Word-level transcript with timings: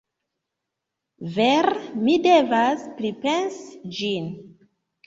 Vere, 1.35 1.83
mi 2.09 2.17
devas 2.25 2.89
pripensi 2.99 3.97
ĝin. 4.01 4.33